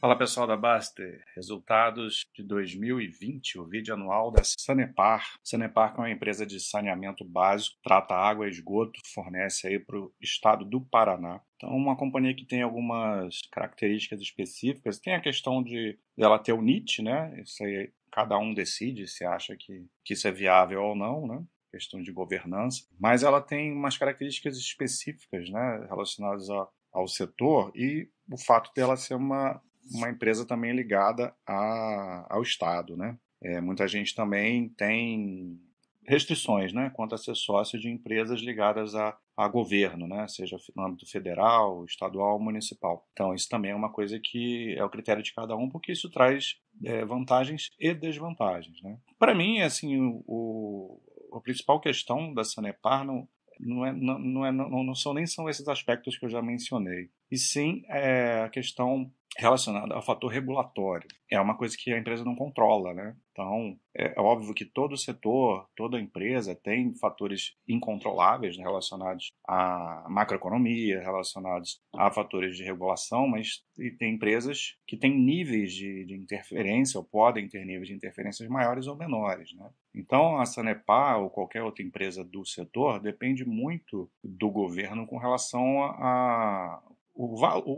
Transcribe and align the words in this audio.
Fala 0.00 0.16
pessoal 0.16 0.46
da 0.46 0.56
Baster, 0.56 1.24
resultados 1.34 2.24
de 2.32 2.44
2020, 2.44 3.58
o 3.58 3.66
vídeo 3.66 3.92
anual 3.94 4.30
da 4.30 4.42
Sanepar. 4.44 5.26
Sanepar 5.42 5.92
é 5.96 5.98
uma 5.98 6.10
empresa 6.10 6.46
de 6.46 6.60
saneamento 6.60 7.24
básico, 7.24 7.76
trata 7.82 8.14
água 8.14 8.46
e 8.46 8.50
esgoto, 8.50 9.00
fornece 9.12 9.66
aí 9.66 9.80
para 9.80 9.98
o 9.98 10.12
estado 10.20 10.64
do 10.64 10.80
Paraná. 10.80 11.40
Então, 11.56 11.70
uma 11.70 11.96
companhia 11.96 12.32
que 12.32 12.46
tem 12.46 12.62
algumas 12.62 13.40
características 13.50 14.20
específicas, 14.20 15.00
tem 15.00 15.16
a 15.16 15.20
questão 15.20 15.64
de 15.64 15.98
ela 16.16 16.38
ter 16.38 16.52
o 16.52 16.62
NIT, 16.62 17.02
né? 17.02 17.34
Isso 17.42 17.64
aí 17.64 17.92
cada 18.12 18.38
um 18.38 18.54
decide 18.54 19.08
se 19.08 19.24
acha 19.24 19.56
que, 19.56 19.84
que 20.04 20.14
isso 20.14 20.28
é 20.28 20.30
viável 20.30 20.80
ou 20.80 20.94
não, 20.94 21.26
né? 21.26 21.42
Questão 21.72 22.00
de 22.00 22.12
governança, 22.12 22.84
mas 23.00 23.24
ela 23.24 23.40
tem 23.40 23.72
umas 23.72 23.98
características 23.98 24.56
específicas, 24.56 25.50
né, 25.50 25.86
relacionadas 25.88 26.48
a, 26.48 26.68
ao 26.92 27.08
setor 27.08 27.72
e 27.74 28.08
o 28.30 28.38
fato 28.38 28.70
dela 28.74 28.96
ser 28.96 29.14
uma 29.14 29.60
uma 29.92 30.10
empresa 30.10 30.46
também 30.46 30.72
ligada 30.72 31.34
a, 31.46 32.26
ao 32.30 32.42
Estado, 32.42 32.96
né? 32.96 33.18
É, 33.42 33.60
muita 33.60 33.86
gente 33.86 34.14
também 34.14 34.68
tem 34.70 35.60
restrições, 36.08 36.72
né, 36.72 36.90
quanto 36.94 37.14
a 37.14 37.18
ser 37.18 37.36
sócio 37.36 37.78
de 37.78 37.90
empresas 37.90 38.40
ligadas 38.40 38.94
a, 38.94 39.16
a 39.36 39.46
governo, 39.46 40.08
né, 40.08 40.26
seja 40.26 40.56
no 40.74 40.82
âmbito 40.82 41.08
federal, 41.08 41.84
estadual 41.84 42.40
municipal. 42.40 43.06
Então, 43.12 43.34
isso 43.34 43.46
também 43.48 43.72
é 43.72 43.74
uma 43.74 43.92
coisa 43.92 44.18
que 44.18 44.74
é 44.76 44.82
o 44.82 44.88
critério 44.88 45.22
de 45.22 45.34
cada 45.34 45.54
um, 45.54 45.68
porque 45.68 45.92
isso 45.92 46.10
traz 46.10 46.56
é, 46.82 47.04
vantagens 47.04 47.70
e 47.78 47.92
desvantagens, 47.92 48.82
né. 48.82 48.98
Para 49.18 49.34
mim, 49.34 49.60
assim, 49.60 50.00
o, 50.00 50.24
o, 50.26 51.36
a 51.36 51.40
principal 51.40 51.78
questão 51.78 52.32
da 52.32 52.42
Sanepar 52.42 53.04
não, 53.04 53.28
não, 53.58 53.84
é, 53.84 53.92
não, 53.92 54.18
não, 54.18 54.46
é, 54.46 54.52
não, 54.52 54.94
são 54.94 55.14
nem 55.14 55.26
são 55.26 55.48
esses 55.48 55.66
aspectos 55.68 56.16
que 56.18 56.26
eu 56.26 56.30
já 56.30 56.42
mencionei, 56.42 57.10
e 57.30 57.36
sim 57.36 57.82
é, 57.88 58.42
a 58.42 58.48
questão 58.48 59.10
relacionada 59.36 59.94
ao 59.94 60.02
fator 60.02 60.30
regulatório. 60.30 61.06
É 61.30 61.40
uma 61.40 61.56
coisa 61.56 61.76
que 61.78 61.92
a 61.92 61.98
empresa 61.98 62.24
não 62.24 62.34
controla, 62.34 62.92
né? 62.94 63.14
Então, 63.30 63.78
é, 63.96 64.14
é 64.16 64.20
óbvio 64.20 64.52
que 64.52 64.64
todo 64.64 64.96
setor, 64.96 65.68
toda 65.76 66.00
empresa 66.00 66.56
tem 66.56 66.92
fatores 66.96 67.54
incontroláveis 67.68 68.56
relacionados 68.56 69.30
à 69.46 70.06
macroeconomia, 70.08 71.00
relacionados 71.00 71.80
a 71.94 72.10
fatores 72.10 72.56
de 72.56 72.64
regulação, 72.64 73.28
mas 73.28 73.62
tem 73.98 74.14
empresas 74.14 74.76
que 74.86 74.96
têm 74.96 75.16
níveis 75.16 75.72
de, 75.72 76.04
de 76.04 76.16
interferência 76.16 76.98
ou 76.98 77.04
podem 77.04 77.48
ter 77.48 77.64
níveis 77.64 77.88
de 77.88 77.94
interferências 77.94 78.48
maiores 78.48 78.88
ou 78.88 78.96
menores, 78.96 79.54
né? 79.54 79.70
Então, 79.98 80.38
a 80.38 80.46
Sanepar 80.46 81.20
ou 81.20 81.28
qualquer 81.28 81.62
outra 81.62 81.82
empresa 81.82 82.22
do 82.24 82.44
setor 82.44 83.00
depende 83.00 83.44
muito 83.44 84.08
do 84.22 84.48
governo 84.48 85.06
com 85.06 85.18
relação 85.18 85.82
a, 85.82 86.80
o, 87.14 87.34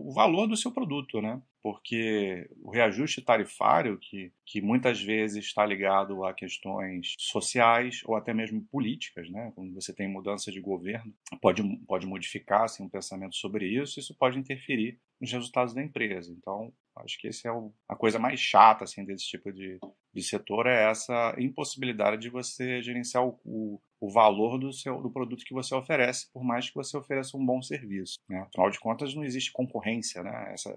o 0.08 0.12
valor 0.12 0.46
do 0.46 0.56
seu 0.56 0.70
produto, 0.70 1.22
né? 1.22 1.40
porque 1.62 2.48
o 2.62 2.70
reajuste 2.70 3.20
tarifário, 3.20 3.98
que, 3.98 4.32
que 4.46 4.60
muitas 4.60 5.00
vezes 5.00 5.44
está 5.44 5.64
ligado 5.64 6.24
a 6.24 6.32
questões 6.32 7.14
sociais 7.18 8.00
ou 8.04 8.16
até 8.16 8.32
mesmo 8.32 8.64
políticas, 8.70 9.30
né? 9.30 9.52
quando 9.54 9.74
você 9.74 9.94
tem 9.94 10.08
mudança 10.08 10.50
de 10.50 10.60
governo, 10.60 11.12
pode, 11.40 11.62
pode 11.86 12.06
modificar 12.06 12.64
assim, 12.64 12.82
um 12.82 12.88
pensamento 12.88 13.36
sobre 13.36 13.66
isso, 13.66 14.00
isso 14.00 14.14
pode 14.14 14.38
interferir 14.38 14.98
nos 15.20 15.32
resultados 15.32 15.74
da 15.74 15.82
empresa. 15.82 16.32
Então, 16.32 16.72
acho 16.96 17.18
que 17.18 17.28
essa 17.28 17.48
é 17.48 17.52
o, 17.52 17.72
a 17.88 17.94
coisa 17.94 18.18
mais 18.18 18.40
chata 18.40 18.84
assim, 18.84 19.04
desse 19.04 19.26
tipo 19.26 19.52
de, 19.52 19.78
de 20.12 20.22
setor, 20.22 20.66
é 20.66 20.90
essa 20.90 21.34
impossibilidade 21.38 22.22
de 22.22 22.30
você 22.30 22.82
gerenciar 22.82 23.24
o, 23.24 23.38
o 23.44 23.80
o 24.00 24.08
valor 24.08 24.58
do, 24.58 24.72
seu, 24.72 25.02
do 25.02 25.10
produto 25.10 25.44
que 25.44 25.52
você 25.52 25.74
oferece, 25.74 26.32
por 26.32 26.42
mais 26.42 26.68
que 26.70 26.74
você 26.74 26.96
ofereça 26.96 27.36
um 27.36 27.44
bom 27.44 27.60
serviço. 27.60 28.18
Né? 28.28 28.40
Afinal 28.40 28.70
de 28.70 28.80
contas, 28.80 29.14
não 29.14 29.22
existe 29.22 29.52
concorrência. 29.52 30.22
Né? 30.22 30.52
Essa, 30.54 30.72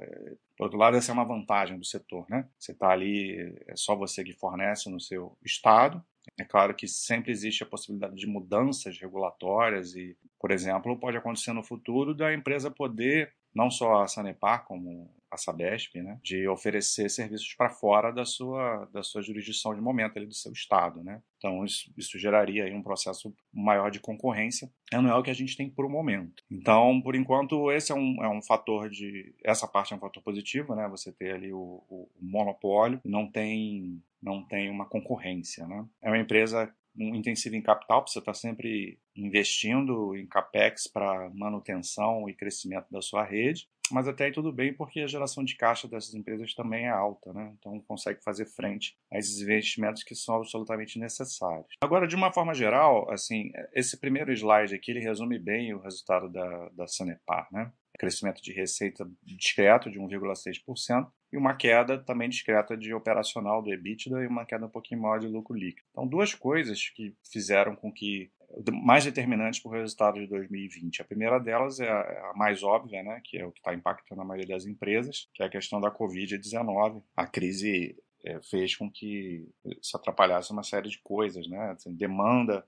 por 0.58 0.66
outro 0.66 0.78
lado, 0.78 0.98
essa 0.98 1.12
é 1.12 1.14
uma 1.14 1.24
vantagem 1.24 1.80
do 1.80 1.86
setor. 1.86 2.26
Né? 2.30 2.46
Você 2.60 2.74
está 2.74 2.90
ali, 2.90 3.56
é 3.68 3.76
só 3.78 3.96
você 3.96 4.24
que 4.24 4.34
fornece 4.34 4.90
no 4.90 5.00
seu 5.00 5.38
estado. 5.44 6.04
É 6.38 6.44
claro 6.44 6.76
que 6.76 6.88
sempre 6.88 7.32
existe 7.32 7.64
a 7.64 7.66
possibilidade 7.68 8.16
de 8.16 8.28
mudanças 8.28 8.98
regulatórias 8.98 9.96
e, 9.96 10.18
por 10.40 10.52
exemplo, 10.52 11.00
pode 11.00 11.18
acontecer 11.18 11.54
no 11.54 11.64
futuro 11.64 12.14
da 12.14 12.34
empresa 12.34 12.72
poder, 12.72 13.34
não 13.54 13.70
só 13.70 14.02
a 14.02 14.08
Sanepar, 14.08 14.66
como 14.66 15.14
a 15.34 15.38
Sabesp, 15.38 15.96
né, 16.02 16.20
de 16.24 16.48
oferecer 16.48 17.10
serviços 17.10 17.54
para 17.56 17.70
fora 17.70 18.12
da 18.12 18.26
sua, 18.26 18.86
da 18.94 19.02
sua 19.02 19.22
jurisdição 19.22 19.74
de 19.74 19.82
momento, 19.82 20.18
ali, 20.18 20.26
do 20.26 20.34
seu 20.34 20.52
estado. 20.52 21.04
Né? 21.04 21.22
Então, 21.38 21.64
isso, 21.66 21.92
isso 21.98 22.20
geraria 22.20 22.66
aí 22.66 22.74
um 22.74 22.84
processo 22.84 23.36
maior 23.52 23.90
de 23.90 24.00
concorrência, 24.00 24.72
não 24.92 25.10
é 25.10 25.16
o 25.16 25.24
que 25.24 25.32
a 25.32 25.36
gente 25.36 25.58
tem 25.58 25.70
por 25.70 25.86
um 25.86 25.90
momento. 25.90 26.44
Então, 26.50 27.02
por 27.02 27.16
enquanto, 27.16 27.72
esse 27.72 27.92
é 27.92 27.96
um, 27.96 28.24
é 28.24 28.30
um 28.30 28.42
fator 28.42 28.90
de. 28.90 29.34
Essa 29.44 29.68
parte 29.68 29.94
é 29.94 29.96
um 29.96 30.00
fator 30.00 30.22
positivo, 30.22 30.76
né? 30.76 30.88
Você 30.90 31.12
ter 31.12 31.34
ali 31.34 31.52
o, 31.52 31.84
o 31.90 32.10
monopólio, 32.22 33.02
não 33.04 33.30
tem, 33.30 34.02
não 34.22 34.46
tem 34.46 34.70
uma 34.70 34.86
concorrência. 34.86 35.66
Né? 35.68 35.86
É 36.02 36.10
uma 36.10 36.20
empresa 36.20 36.72
intensivo 36.96 37.56
em 37.56 37.62
capital, 37.62 38.06
você 38.08 38.20
está 38.20 38.34
sempre 38.34 39.00
investindo 39.16 40.16
em 40.16 40.28
capex 40.28 40.88
para 40.88 41.30
manutenção 41.34 42.30
e 42.30 42.34
crescimento 42.34 42.86
da 42.92 43.02
sua 43.02 43.24
rede, 43.24 43.68
mas 43.94 44.08
até 44.08 44.26
aí 44.26 44.32
tudo 44.32 44.52
bem 44.52 44.74
porque 44.74 45.02
a 45.02 45.08
geração 45.08 45.44
de 45.44 45.56
caixa 45.56 45.88
dessas 45.88 46.16
empresas 46.16 46.54
também 46.56 46.86
é 46.86 46.90
alta, 46.90 47.32
né? 47.32 47.54
Então 47.60 47.80
consegue 47.88 48.24
fazer 48.24 48.46
frente 48.46 48.98
a 49.12 49.20
esses 49.20 49.40
investimentos 49.40 50.04
que 50.04 50.16
são 50.16 50.36
absolutamente 50.36 50.98
necessários. 51.00 51.68
Agora, 51.82 52.08
de 52.08 52.16
uma 52.16 52.34
forma 52.34 52.54
geral, 52.54 53.10
assim, 53.12 53.52
esse 53.74 54.00
primeiro 54.00 54.34
slide 54.34 54.74
aqui 54.74 54.92
ele 54.92 55.00
resume 55.00 55.38
bem 55.38 55.74
o 55.74 55.80
resultado 55.80 56.28
da, 56.30 56.70
da 56.70 56.88
Sanepar, 56.88 57.48
né? 57.52 57.72
Crescimento 58.00 58.42
de 58.42 58.52
receita 58.52 59.08
discreto 59.22 59.92
de 59.92 60.00
1,6%, 60.00 61.08
e 61.32 61.38
uma 61.38 61.56
queda 61.56 61.98
também 61.98 62.30
discreta 62.30 62.76
de 62.76 62.94
operacional 62.94 63.62
do 63.62 63.72
EBITDA 63.72 64.24
e 64.24 64.28
uma 64.28 64.46
queda 64.46 64.66
um 64.66 64.70
pouquinho 64.70 65.02
maior 65.02 65.20
de 65.20 65.28
lucro 65.28 65.56
líquido. 65.56 65.86
Então, 65.92 66.08
duas 66.08 66.34
coisas 66.34 66.90
que 66.90 67.16
fizeram 67.32 67.76
com 67.76 67.92
que 67.92 68.32
mais 68.72 69.04
determinantes 69.04 69.60
para 69.60 69.70
o 69.70 69.74
resultado 69.74 70.20
de 70.20 70.28
2020. 70.28 71.02
A 71.02 71.06
primeira 71.06 71.40
delas 71.40 71.80
é 71.80 71.90
a, 71.90 72.34
mais 72.36 72.64
óbvia, 72.64 73.04
né, 73.04 73.22
que 73.24 73.38
é 73.38 73.46
o 73.46 73.52
que 73.52 73.60
está 73.60 73.74
impactando 73.74 74.22
a 74.22 74.26
maioria 74.26 74.56
das 74.56 74.66
empresas, 74.66 75.30
que 75.34 75.44
é 75.44 75.46
a 75.46 75.50
questão 75.50 75.82
da 75.82 75.92
Covid-19. 75.92 77.04
A 77.16 77.26
crise 77.26 77.96
é, 78.26 78.40
fez 78.42 78.76
com 78.76 78.90
que 78.90 79.48
se 79.82 79.96
atrapalhasse 79.96 80.52
uma 80.52 80.64
série 80.64 80.90
de 80.90 81.00
coisas, 81.00 81.48
né? 81.48 81.72
Assim, 81.72 81.94
demanda, 81.94 82.66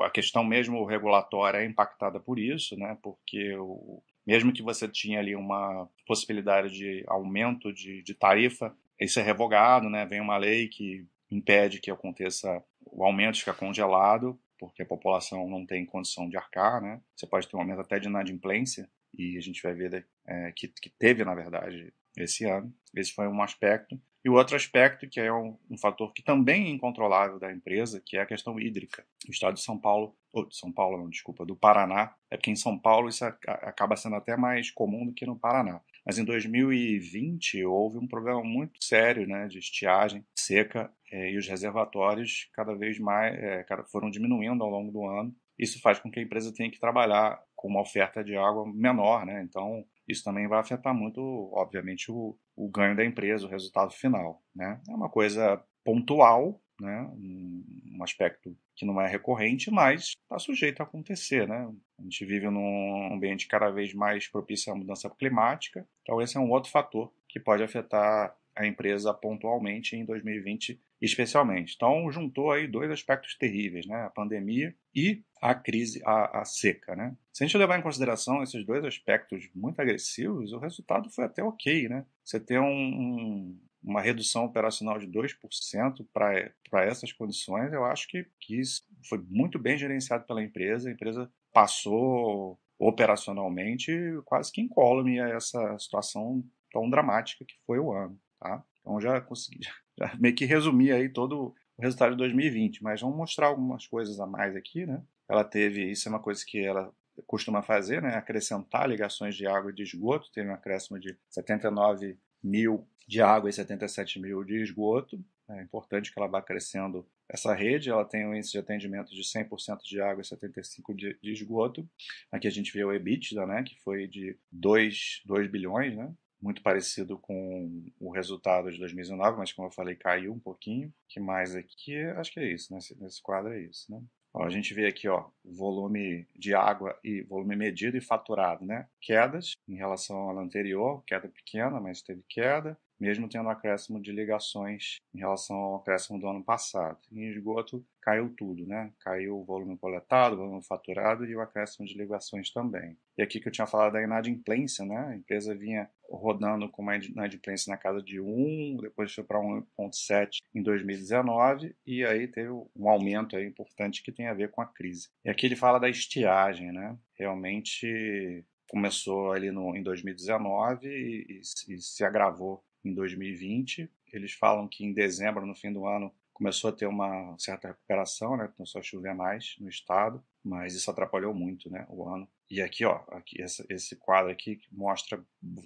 a 0.00 0.10
questão 0.10 0.42
mesmo 0.42 0.84
regulatória 0.84 1.58
é 1.58 1.64
impactada 1.64 2.18
por 2.18 2.38
isso, 2.38 2.76
né? 2.76 2.98
Porque 3.02 3.56
o, 3.56 4.02
mesmo 4.26 4.52
que 4.52 4.62
você 4.62 4.88
tinha 4.88 5.20
ali 5.20 5.36
uma 5.36 5.88
possibilidade 6.06 6.70
de 6.70 7.04
aumento 7.06 7.72
de, 7.72 8.02
de 8.02 8.14
tarifa, 8.14 8.74
isso 9.00 9.20
é 9.20 9.22
revogado, 9.22 9.88
né? 9.88 10.04
Vem 10.06 10.20
uma 10.20 10.36
lei 10.36 10.66
que 10.68 11.06
impede 11.30 11.80
que 11.80 11.90
aconteça 11.90 12.62
o 12.86 13.04
aumento 13.04 13.38
fica 13.38 13.52
congelado, 13.52 14.38
porque 14.58 14.82
a 14.82 14.86
população 14.86 15.48
não 15.48 15.64
tem 15.66 15.84
condição 15.84 16.28
de 16.28 16.36
arcar, 16.36 16.80
né? 16.80 17.00
Você 17.14 17.26
pode 17.26 17.48
ter 17.48 17.56
um 17.56 17.60
aumento 17.60 17.80
até 17.80 17.98
de 17.98 18.08
inadimplência, 18.08 18.88
e 19.16 19.36
a 19.36 19.40
gente 19.40 19.62
vai 19.62 19.74
ver 19.74 20.06
é, 20.26 20.52
que, 20.52 20.68
que 20.68 20.90
teve, 20.90 21.24
na 21.24 21.34
verdade, 21.34 21.92
esse 22.16 22.44
ano. 22.44 22.72
Esse 22.94 23.12
foi 23.12 23.28
um 23.28 23.42
aspecto. 23.42 24.00
E 24.24 24.28
o 24.28 24.34
outro 24.34 24.56
aspecto, 24.56 25.08
que 25.08 25.20
é 25.20 25.32
um, 25.32 25.56
um, 25.70 25.78
fator 25.78 26.12
que 26.12 26.22
também 26.22 26.66
é 26.66 26.70
incontrolável 26.70 27.38
da 27.38 27.52
empresa, 27.52 28.02
que 28.04 28.16
é 28.16 28.20
a 28.20 28.26
questão 28.26 28.58
hídrica. 28.58 29.06
O 29.28 29.30
estado 29.30 29.54
de 29.54 29.60
São 29.60 29.78
Paulo, 29.78 30.16
ou 30.32 30.46
de 30.46 30.56
São 30.56 30.72
Paulo, 30.72 30.98
não, 30.98 31.08
desculpa, 31.08 31.46
do 31.46 31.54
Paraná, 31.54 32.14
é 32.30 32.36
porque 32.36 32.50
em 32.50 32.56
São 32.56 32.76
Paulo 32.76 33.08
isso 33.08 33.24
acaba 33.24 33.96
sendo 33.96 34.16
até 34.16 34.36
mais 34.36 34.70
comum 34.70 35.06
do 35.06 35.12
que 35.12 35.24
no 35.24 35.38
Paraná. 35.38 35.80
Mas 36.06 36.18
em 36.18 36.24
2020 36.24 37.64
houve 37.64 37.98
um 37.98 38.06
problema 38.06 38.40
muito 38.44 38.82
sério 38.82 39.26
né, 39.26 39.48
de 39.48 39.58
estiagem 39.58 40.24
seca 40.38 40.88
é, 41.10 41.32
e 41.32 41.36
os 41.36 41.48
reservatórios 41.48 42.48
cada 42.54 42.76
vez 42.76 43.00
mais 43.00 43.34
é, 43.34 43.66
foram 43.90 44.08
diminuindo 44.08 44.62
ao 44.62 44.70
longo 44.70 44.92
do 44.92 45.04
ano. 45.04 45.34
Isso 45.58 45.80
faz 45.80 45.98
com 45.98 46.10
que 46.10 46.20
a 46.20 46.22
empresa 46.22 46.54
tenha 46.54 46.70
que 46.70 46.78
trabalhar 46.78 47.42
com 47.56 47.66
uma 47.66 47.80
oferta 47.80 48.22
de 48.22 48.36
água 48.36 48.70
menor, 48.72 49.24
né? 49.26 49.42
Então, 49.42 49.84
isso 50.06 50.22
também 50.22 50.46
vai 50.46 50.60
afetar 50.60 50.94
muito, 50.94 51.20
obviamente, 51.52 52.10
o, 52.10 52.38
o 52.54 52.68
ganho 52.68 52.94
da 52.94 53.04
empresa, 53.04 53.46
o 53.46 53.50
resultado 53.50 53.92
final, 53.92 54.42
né? 54.54 54.80
É 54.88 54.92
uma 54.92 55.08
coisa 55.08 55.60
pontual, 55.82 56.60
né? 56.80 57.02
Um, 57.12 58.02
aspecto 58.02 58.56
que 58.76 58.84
não 58.84 59.00
é 59.00 59.08
recorrente, 59.08 59.70
mas 59.70 60.12
está 60.22 60.38
sujeito 60.38 60.80
a 60.80 60.84
acontecer, 60.84 61.48
né? 61.48 61.68
A 61.98 62.02
gente 62.02 62.24
vive 62.24 62.48
num 62.50 63.12
ambiente 63.12 63.48
cada 63.48 63.70
vez 63.70 63.94
mais 63.94 64.28
propício 64.28 64.72
à 64.72 64.76
mudança 64.76 65.08
climática, 65.10 65.88
então 66.02 66.20
esse 66.20 66.36
é 66.36 66.40
um 66.40 66.50
outro 66.50 66.70
fator 66.70 67.12
que 67.28 67.40
pode 67.40 67.62
afetar 67.62 68.36
a 68.54 68.66
empresa 68.66 69.12
pontualmente 69.12 69.96
em 69.96 70.04
2020 70.04 70.80
especialmente. 71.00 71.74
Então, 71.76 72.10
juntou 72.10 72.50
aí 72.50 72.66
dois 72.66 72.90
aspectos 72.90 73.36
terríveis, 73.36 73.86
né? 73.86 74.02
A 74.02 74.10
pandemia 74.10 74.74
e 74.94 75.22
a 75.40 75.54
crise, 75.54 76.00
a, 76.04 76.40
a, 76.40 76.44
seca, 76.44 76.96
né? 76.96 77.14
Se 77.32 77.44
a 77.44 77.46
gente 77.46 77.58
levar 77.58 77.78
em 77.78 77.82
consideração 77.82 78.42
esses 78.42 78.64
dois 78.64 78.84
aspectos 78.84 79.48
muito 79.54 79.80
agressivos, 79.80 80.52
o 80.52 80.58
resultado 80.58 81.10
foi 81.10 81.24
até 81.24 81.42
ok, 81.42 81.88
né? 81.88 82.06
Você 82.24 82.40
ter 82.40 82.58
um, 82.58 82.64
um, 82.66 83.60
uma 83.86 84.00
redução 84.00 84.44
operacional 84.44 84.98
de 84.98 85.06
2% 85.06 86.04
para 86.12 86.84
essas 86.84 87.12
condições, 87.12 87.72
eu 87.72 87.84
acho 87.84 88.08
que, 88.08 88.26
que 88.40 88.58
isso 88.58 88.82
foi 89.08 89.24
muito 89.30 89.60
bem 89.60 89.78
gerenciado 89.78 90.26
pela 90.26 90.42
empresa. 90.42 90.88
A 90.88 90.92
empresa 90.92 91.30
passou 91.52 92.58
operacionalmente 92.78 93.92
quase 94.24 94.50
que 94.50 94.60
incólume 94.60 95.20
a 95.20 95.28
essa 95.28 95.78
situação 95.78 96.44
tão 96.72 96.90
dramática 96.90 97.44
que 97.44 97.54
foi 97.64 97.78
o 97.78 97.92
ano, 97.92 98.18
tá? 98.40 98.62
Então 98.80 99.00
já 99.00 99.20
consegui 99.20 99.60
já 99.98 100.14
meio 100.18 100.34
que 100.34 100.44
resumir 100.44 100.92
aí 100.92 101.08
todo 101.08 101.54
o 101.78 101.82
resultado 101.82 102.10
de 102.10 102.18
2020, 102.18 102.82
mas 102.82 103.00
vamos 103.00 103.16
mostrar 103.16 103.46
algumas 103.46 103.86
coisas 103.86 104.18
a 104.18 104.26
mais 104.26 104.56
aqui, 104.56 104.84
né? 104.84 105.00
Ela 105.28 105.44
teve, 105.44 105.90
isso 105.90 106.08
é 106.08 106.10
uma 106.10 106.20
coisa 106.20 106.44
que 106.44 106.58
ela 106.58 106.92
costuma 107.26 107.62
fazer, 107.62 108.02
né? 108.02 108.16
Acrescentar 108.16 108.88
ligações 108.88 109.36
de 109.36 109.46
água 109.46 109.70
e 109.70 109.74
de 109.74 109.84
esgoto, 109.84 110.30
teve 110.32 110.50
um 110.50 110.54
acréscimo 110.54 110.98
de 110.98 111.16
79 111.30 112.18
mil 112.46 112.88
de 113.06 113.20
água 113.22 113.48
e 113.48 113.52
77 113.52 114.20
mil 114.20 114.44
de 114.44 114.62
esgoto. 114.62 115.22
É 115.48 115.62
importante 115.62 116.12
que 116.12 116.18
ela 116.18 116.28
vá 116.28 116.42
crescendo 116.42 117.06
essa 117.28 117.54
rede. 117.54 117.90
Ela 117.90 118.04
tem 118.04 118.26
um 118.26 118.34
índice 118.34 118.52
de 118.52 118.58
atendimento 118.58 119.14
de 119.14 119.22
100% 119.22 119.82
de 119.84 120.00
água 120.00 120.22
e 120.22 120.24
75% 120.24 120.94
de, 120.94 121.18
esgoto. 121.22 121.88
Aqui 122.32 122.48
a 122.48 122.50
gente 122.50 122.72
vê 122.72 122.84
o 122.84 122.92
EBITDA, 122.92 123.46
né, 123.46 123.62
que 123.62 123.80
foi 123.82 124.08
de 124.08 124.36
2, 124.50 125.22
2 125.24 125.50
bilhões, 125.50 125.96
né, 125.96 126.12
muito 126.40 126.62
parecido 126.62 127.18
com 127.18 127.84
o 128.00 128.10
resultado 128.10 128.70
de 128.70 128.78
2019, 128.78 129.38
mas 129.38 129.52
como 129.52 129.68
eu 129.68 129.72
falei, 129.72 129.94
caiu 129.94 130.32
um 130.32 130.38
pouquinho. 130.38 130.92
que 131.08 131.20
mais 131.20 131.54
aqui? 131.54 131.96
Acho 132.16 132.32
que 132.32 132.40
é 132.40 132.52
isso, 132.52 132.74
nesse, 132.74 133.00
nesse 133.00 133.22
quadro 133.22 133.52
é 133.52 133.60
isso, 133.60 133.90
né? 133.90 134.02
Ó, 134.36 134.44
a 134.44 134.50
gente 134.50 134.74
vê 134.74 134.86
aqui, 134.86 135.08
ó, 135.08 135.30
volume 135.42 136.28
de 136.36 136.54
água 136.54 136.98
e 137.02 137.22
volume 137.22 137.56
medido 137.56 137.96
e 137.96 138.02
faturado, 138.02 138.66
né? 138.66 138.86
Quedas 139.00 139.54
em 139.66 139.76
relação 139.76 140.14
ao 140.14 140.30
ano 140.32 140.40
anterior, 140.40 141.02
queda 141.06 141.26
pequena, 141.26 141.80
mas 141.80 142.02
teve 142.02 142.22
queda 142.28 142.78
mesmo 142.98 143.28
tendo 143.28 143.48
acréscimo 143.48 144.00
de 144.00 144.12
ligações 144.12 144.96
em 145.14 145.18
relação 145.18 145.56
ao 145.56 145.76
acréscimo 145.76 146.18
do 146.18 146.28
ano 146.28 146.42
passado. 146.42 146.98
Em 147.12 147.28
esgoto, 147.28 147.84
caiu 148.00 148.32
tudo, 148.36 148.66
né? 148.66 148.92
Caiu 149.00 149.38
o 149.38 149.44
volume 149.44 149.76
coletado, 149.76 150.34
o 150.34 150.36
volume 150.36 150.62
faturado 150.62 151.24
e 151.24 151.34
o 151.34 151.40
acréscimo 151.40 151.86
de 151.86 151.94
ligações 151.94 152.50
também. 152.50 152.96
E 153.18 153.22
aqui 153.22 153.40
que 153.40 153.48
eu 153.48 153.52
tinha 153.52 153.66
falado 153.66 153.94
da 153.94 154.02
inadimplência, 154.02 154.84
né? 154.84 154.96
A 155.08 155.16
empresa 155.16 155.54
vinha 155.54 155.90
rodando 156.08 156.68
com 156.68 156.82
uma 156.82 156.96
inadimplência 156.96 157.70
na 157.70 157.76
casa 157.76 158.00
de 158.00 158.20
1, 158.20 158.78
depois 158.80 159.12
foi 159.12 159.24
para 159.24 159.40
1,7 159.40 160.38
em 160.54 160.62
2019 160.62 161.74
e 161.84 162.04
aí 162.04 162.28
teve 162.28 162.50
um 162.50 162.88
aumento 162.88 163.36
aí 163.36 163.44
importante 163.44 164.02
que 164.02 164.12
tem 164.12 164.28
a 164.28 164.34
ver 164.34 164.50
com 164.50 164.60
a 164.60 164.66
crise. 164.66 165.08
E 165.24 165.30
aqui 165.30 165.46
ele 165.46 165.56
fala 165.56 165.78
da 165.78 165.88
estiagem, 165.88 166.72
né? 166.72 166.96
Realmente 167.18 168.44
começou 168.68 169.32
ali 169.32 169.50
no, 169.50 169.76
em 169.76 169.82
2019 169.82 170.88
e, 170.88 171.40
e, 171.68 171.74
e 171.74 171.80
se 171.80 172.04
agravou 172.04 172.62
em 172.86 172.94
2020. 172.94 173.90
Eles 174.12 174.32
falam 174.32 174.68
que 174.68 174.84
em 174.84 174.92
dezembro, 174.92 175.46
no 175.46 175.54
fim 175.54 175.72
do 175.72 175.86
ano, 175.86 176.12
começou 176.36 176.68
a 176.68 176.72
ter 176.72 176.86
uma 176.86 177.34
certa 177.38 177.68
recuperação, 177.68 178.36
né? 178.36 178.52
Começou 178.56 178.78
a 178.78 178.84
chover 178.84 179.14
mais 179.14 179.56
no 179.58 179.70
estado, 179.70 180.22
mas 180.44 180.74
isso 180.74 180.90
atrapalhou 180.90 181.32
muito, 181.32 181.70
né? 181.70 181.86
O 181.88 182.06
ano. 182.06 182.28
E 182.50 182.60
aqui, 182.60 182.84
ó, 182.84 183.02
aqui 183.08 183.40
esse, 183.42 183.96
quadro 183.96 184.30
aqui 184.30 184.60
mostra 184.70 185.24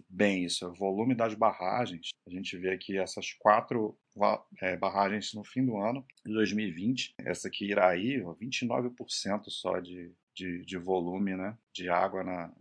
bem 0.08 0.44
isso, 0.44 0.66
o 0.66 0.72
volume 0.72 1.14
das 1.14 1.34
barragens. 1.34 2.10
A 2.26 2.30
gente 2.30 2.56
vê 2.56 2.70
aqui 2.70 2.96
essas 2.96 3.32
quatro 3.32 3.98
é, 4.62 4.76
barragens 4.76 5.34
no 5.34 5.42
fim 5.42 5.66
do 5.66 5.76
ano 5.76 6.06
de 6.24 6.32
2020. 6.32 7.14
Essa 7.18 7.48
aqui, 7.48 7.66
Iraí, 7.66 8.22
29% 8.22 9.44
só 9.48 9.80
de, 9.80 10.14
de, 10.32 10.64
de, 10.64 10.78
volume, 10.78 11.36
né? 11.36 11.58
De 11.72 11.90
água 11.90 12.22
na 12.22 12.52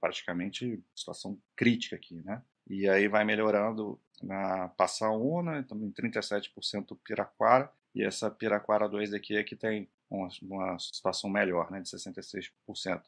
praticamente 0.00 0.82
situação 0.94 1.38
crítica 1.54 1.96
aqui, 1.96 2.16
né? 2.22 2.42
E 2.68 2.88
aí 2.88 3.08
vai 3.08 3.24
melhorando 3.24 4.00
na 4.22 4.68
Passaúna, 4.68 5.62
também 5.64 5.90
37% 5.92 6.96
Piraquara, 7.04 7.70
e 7.94 8.02
essa 8.02 8.30
Piraquara 8.30 8.88
2 8.88 9.12
aqui 9.12 9.36
é 9.36 9.44
que 9.44 9.56
tem 9.56 9.88
uma, 10.08 10.28
uma, 10.42 10.78
situação 10.78 11.28
melhor, 11.30 11.70
né, 11.70 11.80
de 11.80 11.88
66%, 11.88 12.50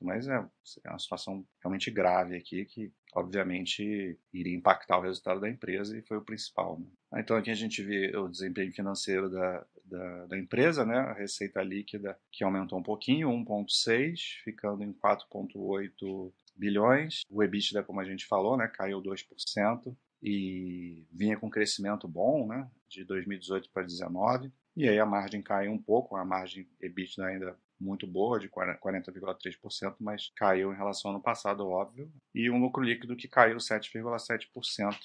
mas 0.02 0.26
é, 0.26 0.44
é 0.84 0.90
uma 0.90 0.98
situação 0.98 1.46
realmente 1.62 1.90
grave 1.90 2.36
aqui 2.36 2.64
que, 2.64 2.92
obviamente, 3.14 4.18
iria 4.32 4.56
impactar 4.56 4.98
o 4.98 5.02
resultado 5.02 5.40
da 5.40 5.48
empresa 5.48 5.96
e 5.96 6.02
foi 6.02 6.16
o 6.16 6.24
principal. 6.24 6.78
Né? 6.78 7.20
Então 7.20 7.36
aqui 7.36 7.50
a 7.50 7.54
gente 7.54 7.82
vê 7.82 8.16
o 8.16 8.28
desempenho 8.28 8.72
financeiro 8.72 9.30
da, 9.30 9.66
da, 9.84 10.26
da 10.26 10.38
empresa, 10.38 10.84
né, 10.84 10.98
a 10.98 11.12
receita 11.12 11.62
líquida 11.62 12.18
que 12.32 12.42
aumentou 12.42 12.78
um 12.78 12.82
pouquinho, 12.82 13.28
1,6, 13.28 14.42
ficando 14.42 14.82
em 14.82 14.92
4,8 14.92 16.32
bilhões. 16.54 17.22
O 17.30 17.42
EBITDA, 17.42 17.82
como 17.82 18.00
a 18.00 18.04
gente 18.04 18.26
falou, 18.26 18.56
né, 18.56 18.68
caiu 18.68 19.02
2% 19.02 19.96
e 20.22 21.04
vinha 21.12 21.38
com 21.38 21.50
crescimento 21.50 22.08
bom, 22.08 22.46
né, 22.46 22.68
de 22.88 23.04
2018 23.04 23.70
para 23.70 23.82
2019. 23.82 24.52
E 24.76 24.88
aí 24.88 24.98
a 24.98 25.06
margem 25.06 25.42
caiu 25.42 25.72
um 25.72 25.80
pouco, 25.80 26.16
a 26.16 26.24
margem 26.24 26.68
EBITDA 26.80 27.26
ainda 27.26 27.56
muito 27.78 28.06
boa, 28.06 28.38
de 28.38 28.48
40,3%, 28.48 29.96
mas 30.00 30.32
caiu 30.36 30.72
em 30.72 30.76
relação 30.76 31.10
ao 31.10 31.16
ano 31.16 31.22
passado, 31.22 31.66
óbvio. 31.66 32.10
E 32.34 32.50
um 32.50 32.60
lucro 32.60 32.82
líquido 32.82 33.16
que 33.16 33.28
caiu 33.28 33.56
7,7% 33.56 34.96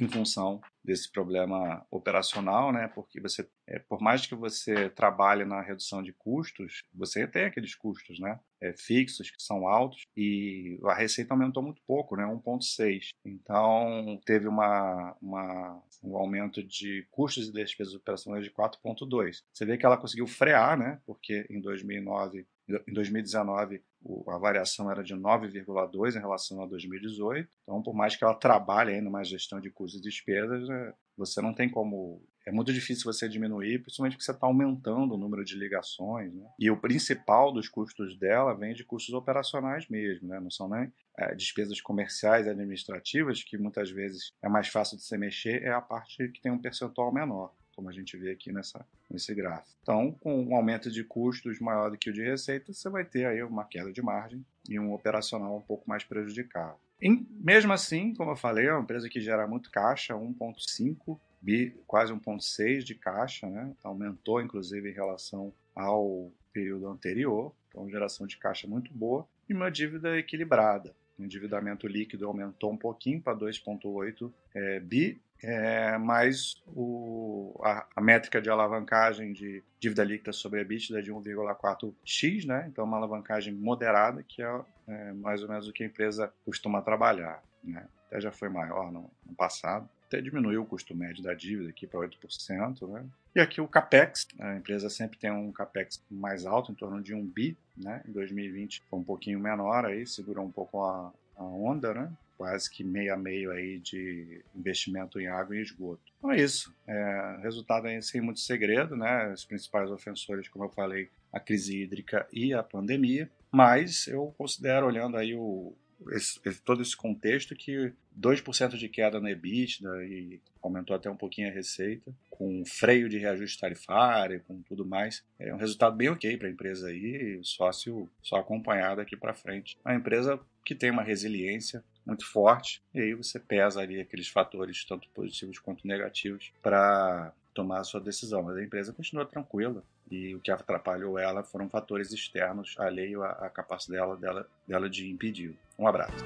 em 0.00 0.08
função 0.08 0.60
desse 0.86 1.10
problema 1.10 1.84
operacional, 1.90 2.72
né? 2.72 2.86
Porque 2.94 3.20
você, 3.20 3.46
é, 3.66 3.80
por 3.80 4.00
mais 4.00 4.24
que 4.24 4.36
você 4.36 4.88
trabalhe 4.88 5.44
na 5.44 5.60
redução 5.60 6.00
de 6.00 6.12
custos, 6.12 6.84
você 6.94 7.26
tem 7.26 7.44
aqueles 7.44 7.74
custos, 7.74 8.20
né? 8.20 8.38
É, 8.62 8.72
fixos 8.72 9.30
que 9.30 9.42
são 9.42 9.66
altos 9.68 10.06
e 10.16 10.78
a 10.84 10.94
receita 10.94 11.34
aumentou 11.34 11.62
muito 11.62 11.82
pouco, 11.86 12.16
né? 12.16 12.24
1,6. 12.24 13.08
Então 13.24 14.20
teve 14.24 14.46
uma, 14.46 15.16
uma, 15.20 15.82
um 16.02 16.16
aumento 16.16 16.62
de 16.62 17.06
custos 17.10 17.48
e 17.48 17.52
despesas 17.52 17.94
operacionais 17.94 18.44
de 18.44 18.50
4,2. 18.50 19.42
Você 19.52 19.66
vê 19.66 19.76
que 19.76 19.84
ela 19.84 19.98
conseguiu 19.98 20.26
frear, 20.26 20.78
né? 20.78 21.00
Porque 21.04 21.46
em 21.50 21.60
2009 21.60 22.46
em 22.68 22.92
2019, 22.92 23.80
a 24.28 24.38
variação 24.38 24.90
era 24.90 25.02
de 25.02 25.14
9,2 25.14 26.16
em 26.16 26.20
relação 26.20 26.60
a 26.62 26.66
2018. 26.66 27.48
Então, 27.62 27.82
por 27.82 27.94
mais 27.94 28.16
que 28.16 28.24
ela 28.24 28.34
trabalhe 28.34 28.92
aí 28.92 29.00
numa 29.00 29.22
gestão 29.22 29.60
de 29.60 29.70
custos 29.70 30.00
e 30.00 30.02
despesas, 30.02 30.68
você 31.16 31.40
não 31.40 31.54
tem 31.54 31.68
como. 31.68 32.22
É 32.46 32.52
muito 32.52 32.72
difícil 32.72 33.12
você 33.12 33.28
diminuir, 33.28 33.80
principalmente 33.80 34.12
porque 34.12 34.24
você 34.24 34.30
está 34.30 34.46
aumentando 34.46 35.14
o 35.14 35.18
número 35.18 35.44
de 35.44 35.56
ligações. 35.56 36.32
Né? 36.32 36.46
E 36.60 36.70
o 36.70 36.76
principal 36.76 37.52
dos 37.52 37.68
custos 37.68 38.16
dela 38.16 38.54
vem 38.54 38.72
de 38.72 38.84
custos 38.84 39.12
operacionais 39.14 39.88
mesmo, 39.88 40.28
né? 40.28 40.38
não 40.38 40.50
são 40.50 40.68
nem 40.68 40.92
é, 41.18 41.34
despesas 41.34 41.80
comerciais 41.80 42.46
e 42.46 42.50
administrativas, 42.50 43.42
que 43.42 43.58
muitas 43.58 43.90
vezes 43.90 44.32
é 44.40 44.48
mais 44.48 44.68
fácil 44.68 44.96
de 44.96 45.02
se 45.02 45.18
mexer, 45.18 45.64
é 45.64 45.72
a 45.72 45.80
parte 45.80 46.28
que 46.28 46.40
tem 46.40 46.52
um 46.52 46.60
percentual 46.60 47.12
menor 47.12 47.52
como 47.76 47.90
a 47.90 47.92
gente 47.92 48.16
vê 48.16 48.30
aqui 48.30 48.50
nessa, 48.50 48.84
nesse 49.08 49.34
gráfico. 49.34 49.76
Então, 49.82 50.10
com 50.10 50.42
um 50.42 50.56
aumento 50.56 50.90
de 50.90 51.04
custos 51.04 51.60
maior 51.60 51.90
do 51.90 51.98
que 51.98 52.08
o 52.08 52.12
de 52.12 52.22
receita, 52.22 52.72
você 52.72 52.88
vai 52.88 53.04
ter 53.04 53.26
aí 53.26 53.42
uma 53.42 53.66
queda 53.66 53.92
de 53.92 54.00
margem 54.00 54.44
e 54.66 54.80
um 54.80 54.94
operacional 54.94 55.58
um 55.58 55.60
pouco 55.60 55.86
mais 55.86 56.02
prejudicado. 56.02 56.78
Em, 57.00 57.26
mesmo 57.30 57.72
assim, 57.72 58.14
como 58.14 58.30
eu 58.30 58.36
falei, 58.36 58.66
é 58.66 58.72
uma 58.72 58.82
empresa 58.82 59.08
que 59.08 59.20
gera 59.20 59.46
muito 59.46 59.70
caixa, 59.70 60.14
1,5 60.14 61.18
bi, 61.40 61.76
quase 61.86 62.12
1,6 62.12 62.82
de 62.82 62.94
caixa, 62.94 63.48
né? 63.48 63.74
Então, 63.78 63.90
aumentou 63.90 64.40
inclusive 64.40 64.90
em 64.90 64.94
relação 64.94 65.52
ao 65.74 66.32
período 66.52 66.88
anterior, 66.88 67.52
então 67.68 67.88
geração 67.90 68.26
de 68.26 68.38
caixa 68.38 68.66
muito 68.66 68.92
boa 68.94 69.28
e 69.48 69.52
uma 69.52 69.70
dívida 69.70 70.16
equilibrada. 70.18 70.94
O 71.18 71.24
endividamento 71.24 71.86
líquido 71.86 72.26
aumentou 72.26 72.72
um 72.72 72.76
pouquinho 72.76 73.20
para 73.20 73.36
2,8 73.38 74.32
é, 74.54 74.80
bi 74.80 75.20
é, 75.42 75.98
mas 75.98 76.62
o, 76.66 77.25
a, 77.62 77.86
a, 77.94 78.00
métrica 78.00 78.40
de 78.40 78.50
alavancagem 78.50 79.32
de 79.32 79.62
dívida 79.80 80.04
líquida 80.04 80.32
sobre 80.32 80.58
a 80.58 80.62
EBITDA 80.62 80.98
é 80.98 81.02
de 81.02 81.12
1,4x, 81.12 82.46
né? 82.46 82.66
então 82.68 82.84
uma 82.84 82.96
alavancagem 82.96 83.52
moderada, 83.52 84.22
que 84.22 84.42
é, 84.42 84.60
é, 84.88 85.12
mais 85.12 85.42
ou 85.42 85.48
menos 85.48 85.68
o 85.68 85.72
que 85.72 85.82
a 85.82 85.86
empresa 85.86 86.32
costuma 86.44 86.82
trabalhar. 86.82 87.42
Né? 87.62 87.86
Até 88.06 88.20
já 88.20 88.32
foi 88.32 88.48
maior 88.48 88.92
no, 88.92 89.10
no 89.24 89.34
passado, 89.34 89.88
até 90.06 90.20
diminuiu 90.20 90.62
o 90.62 90.66
custo 90.66 90.94
médio 90.94 91.22
da 91.22 91.34
dívida 91.34 91.70
aqui 91.70 91.86
para 91.86 92.00
8%. 92.00 92.88
Né? 92.88 93.04
E 93.34 93.40
aqui 93.40 93.60
o 93.60 93.68
CAPEX, 93.68 94.28
a 94.38 94.56
empresa 94.56 94.88
sempre 94.88 95.18
tem 95.18 95.30
um 95.30 95.52
CAPEX 95.52 96.02
mais 96.10 96.46
alto, 96.46 96.72
em 96.72 96.74
torno 96.74 97.02
de 97.02 97.14
1 97.14 97.26
bi, 97.26 97.56
né? 97.76 98.02
em 98.08 98.12
2020 98.12 98.82
foi 98.88 98.98
um 98.98 99.04
pouquinho 99.04 99.40
menor, 99.40 99.84
aí 99.84 100.06
segurou 100.06 100.44
um 100.44 100.50
pouco 100.50 100.82
a, 100.82 101.12
a 101.36 101.44
onda, 101.44 101.92
né? 101.92 102.12
Quase 102.36 102.70
que 102.70 102.84
meio 102.84 103.12
a 103.12 103.16
meio 103.16 103.50
aí 103.50 103.78
de 103.78 104.42
investimento 104.54 105.20
em 105.20 105.26
água 105.26 105.56
e 105.56 105.62
esgoto. 105.62 106.02
Então 106.18 106.30
é 106.30 106.40
isso. 106.40 106.74
É, 106.86 107.38
resultado 107.42 107.86
aí 107.86 108.00
sem 108.02 108.20
muito 108.20 108.40
segredo, 108.40 108.96
né? 108.96 109.32
Os 109.32 109.44
principais 109.44 109.90
ofensores, 109.90 110.48
como 110.48 110.64
eu 110.64 110.70
falei, 110.70 111.08
a 111.32 111.40
crise 111.40 111.82
hídrica 111.82 112.26
e 112.32 112.52
a 112.52 112.62
pandemia. 112.62 113.30
Mas 113.50 114.06
eu 114.06 114.34
considero, 114.36 114.86
olhando 114.86 115.16
aí 115.16 115.34
o, 115.34 115.74
esse, 116.10 116.40
todo 116.62 116.82
esse 116.82 116.96
contexto, 116.96 117.54
que 117.54 117.92
2% 118.18 118.76
de 118.76 118.88
queda 118.88 119.20
no 119.20 119.28
EBITDA 119.28 120.04
e 120.04 120.40
aumentou 120.62 120.94
até 120.94 121.08
um 121.08 121.16
pouquinho 121.16 121.48
a 121.48 121.52
receita, 121.52 122.12
com 122.30 122.64
freio 122.64 123.08
de 123.08 123.18
reajuste 123.18 123.58
tarifário, 123.58 124.42
com 124.46 124.60
tudo 124.62 124.84
mais, 124.84 125.24
é 125.38 125.54
um 125.54 125.58
resultado 125.58 125.96
bem 125.96 126.08
ok 126.08 126.36
para 126.36 126.48
a 126.48 126.50
empresa 126.50 126.88
aí, 126.88 127.40
sócio 127.42 128.08
só 128.22 128.36
acompanhado 128.36 129.00
aqui 129.00 129.16
para 129.16 129.34
frente. 129.34 129.76
Uma 129.84 129.94
empresa 129.94 130.38
que 130.64 130.74
tem 130.74 130.90
uma 130.90 131.02
resiliência 131.02 131.82
muito 132.06 132.24
forte, 132.24 132.80
e 132.94 133.00
aí 133.00 133.14
você 133.14 133.38
pesa 133.38 133.80
ali 133.80 134.00
aqueles 134.00 134.28
fatores, 134.28 134.84
tanto 134.84 135.08
positivos 135.08 135.58
quanto 135.58 135.86
negativos, 135.86 136.52
para 136.62 137.32
tomar 137.52 137.80
a 137.80 137.84
sua 137.84 138.00
decisão. 138.00 138.42
Mas 138.42 138.56
a 138.56 138.62
empresa 138.62 138.92
continua 138.92 139.26
tranquila, 139.26 139.82
e 140.10 140.34
o 140.34 140.40
que 140.40 140.50
atrapalhou 140.50 141.18
ela 141.18 141.42
foram 141.42 141.68
fatores 141.68 142.12
externos 142.12 142.76
alheio 142.78 143.22
à, 143.24 143.30
à 143.30 143.50
capacidade 143.50 144.00
dela, 144.00 144.16
dela, 144.16 144.48
dela 144.66 144.88
de 144.88 145.10
impedir. 145.10 145.56
Um 145.78 145.88
abraço. 145.88 146.24